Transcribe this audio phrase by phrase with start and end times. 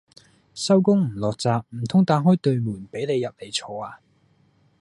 [0.55, 3.99] 收工唔落閘，唔通打開對門俾你入嚟坐呀